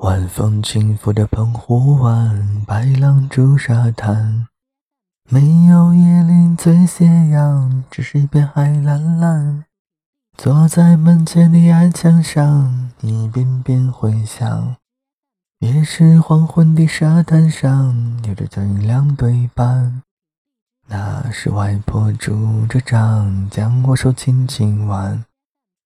[0.00, 4.46] 晚风轻拂着澎湖湾，白浪逐沙滩，
[5.30, 9.64] 没有椰林醉斜阳，只是一片海蓝蓝。
[10.36, 14.76] 坐在门前的矮墙上，一遍遍回想。
[15.60, 20.02] 也是黄昏的沙滩上，有着脚印两对半。
[20.88, 25.24] 那是外婆拄着杖，将我手轻轻挽。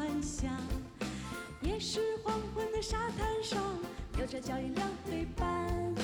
[0.00, 0.50] 幻想
[1.60, 3.62] 也是黄昏的沙滩上，
[4.18, 5.94] 有着脚印两对半。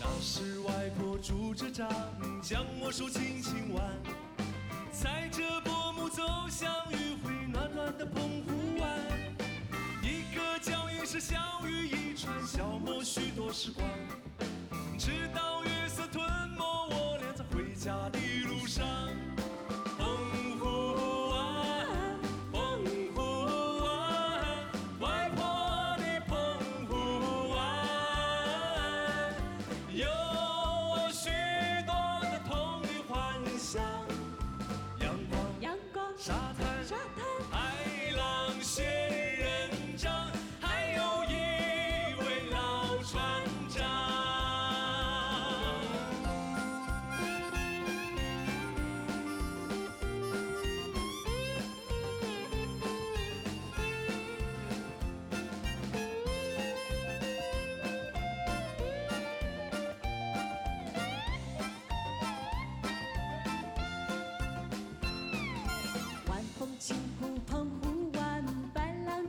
[0.00, 1.86] 那时外婆拄着杖，
[2.40, 3.84] 将我手轻轻挽，
[4.90, 8.98] 踩着薄暮走向余晖暖暖的澎湖湾。
[10.02, 13.86] 一个脚印是小雨一串，消磨许多时光，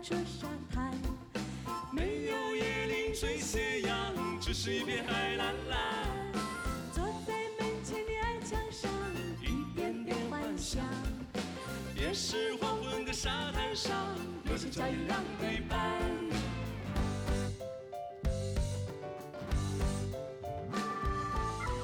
[0.01, 0.91] 白浪逐沙滩，
[1.91, 5.79] 没有椰林缀斜阳，只是一片海蓝蓝。
[6.91, 8.89] 坐在门前的矮墙上，
[9.41, 10.83] 一遍遍幻想。
[11.95, 13.95] 也是黄昏的沙滩上，
[14.49, 16.01] 有着脚印两对半。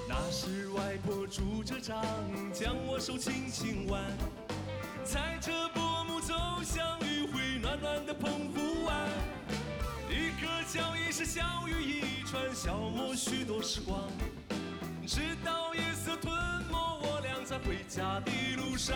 [0.10, 2.04] 那时外婆拄着杖，
[2.52, 4.04] 将我手轻轻挽。
[11.18, 14.08] 是小雨一串，消磨许多时光，
[15.08, 16.32] 直到夜色吞
[16.70, 18.96] 没我俩在回家的路上。